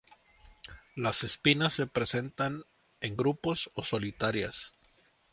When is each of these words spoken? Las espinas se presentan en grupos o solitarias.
Las 0.95 1.23
espinas 1.23 1.73
se 1.73 1.85
presentan 1.85 2.63
en 3.01 3.15
grupos 3.15 3.69
o 3.75 3.83
solitarias. 3.83 4.71